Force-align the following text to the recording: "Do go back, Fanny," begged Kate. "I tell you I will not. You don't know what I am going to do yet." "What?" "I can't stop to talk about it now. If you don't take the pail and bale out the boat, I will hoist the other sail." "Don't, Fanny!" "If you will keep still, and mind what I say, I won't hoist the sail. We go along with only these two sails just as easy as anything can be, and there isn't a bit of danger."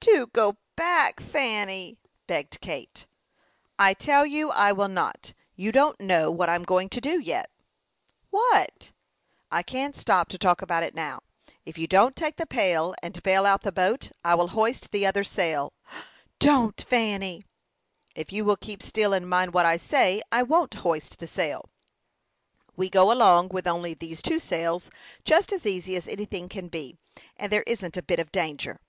"Do 0.00 0.28
go 0.28 0.56
back, 0.74 1.20
Fanny," 1.20 1.98
begged 2.26 2.62
Kate. 2.62 3.06
"I 3.78 3.92
tell 3.92 4.24
you 4.24 4.50
I 4.50 4.72
will 4.72 4.88
not. 4.88 5.34
You 5.54 5.70
don't 5.70 6.00
know 6.00 6.30
what 6.30 6.48
I 6.48 6.54
am 6.54 6.64
going 6.64 6.88
to 6.88 6.98
do 7.02 7.20
yet." 7.20 7.50
"What?" 8.30 8.92
"I 9.52 9.62
can't 9.62 9.94
stop 9.94 10.30
to 10.30 10.38
talk 10.38 10.62
about 10.62 10.82
it 10.82 10.94
now. 10.94 11.20
If 11.66 11.76
you 11.76 11.86
don't 11.86 12.16
take 12.16 12.36
the 12.36 12.46
pail 12.46 12.94
and 13.02 13.22
bale 13.22 13.44
out 13.44 13.64
the 13.64 13.70
boat, 13.70 14.12
I 14.24 14.34
will 14.34 14.48
hoist 14.48 14.92
the 14.92 15.04
other 15.04 15.22
sail." 15.22 15.74
"Don't, 16.38 16.80
Fanny!" 16.80 17.44
"If 18.14 18.32
you 18.32 18.46
will 18.46 18.56
keep 18.56 18.82
still, 18.82 19.12
and 19.12 19.28
mind 19.28 19.52
what 19.52 19.66
I 19.66 19.76
say, 19.76 20.22
I 20.32 20.42
won't 20.42 20.72
hoist 20.88 21.18
the 21.18 21.26
sail. 21.26 21.68
We 22.76 22.88
go 22.88 23.12
along 23.12 23.48
with 23.48 23.66
only 23.66 23.92
these 23.92 24.22
two 24.22 24.38
sails 24.38 24.88
just 25.22 25.52
as 25.52 25.66
easy 25.66 25.96
as 25.96 26.08
anything 26.08 26.48
can 26.48 26.68
be, 26.68 26.96
and 27.36 27.52
there 27.52 27.64
isn't 27.64 27.98
a 27.98 28.02
bit 28.02 28.18
of 28.18 28.32
danger." 28.32 28.80